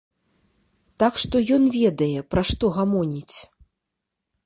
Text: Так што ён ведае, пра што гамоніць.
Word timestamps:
Так 1.03 1.19
што 1.25 1.35
ён 1.57 1.63
ведае, 1.77 2.19
пра 2.35 2.41
што 2.53 2.65
гамоніць. 2.79 3.37